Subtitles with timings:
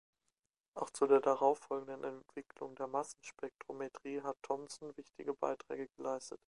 [0.73, 6.39] Auch zu der darauf folgenden Entwicklung der Massenspektrometrie hat Thomson wichtige Beiträge geleistet.